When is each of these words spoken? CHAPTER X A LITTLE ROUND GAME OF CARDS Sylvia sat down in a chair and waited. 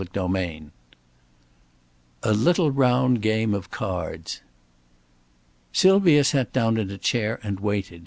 CHAPTER 0.13 0.35
X 0.35 0.65
A 2.23 2.33
LITTLE 2.33 2.71
ROUND 2.71 3.21
GAME 3.21 3.53
OF 3.53 3.69
CARDS 3.69 4.41
Sylvia 5.71 6.23
sat 6.23 6.51
down 6.51 6.77
in 6.77 6.89
a 6.89 6.97
chair 6.97 7.39
and 7.43 7.59
waited. 7.59 7.99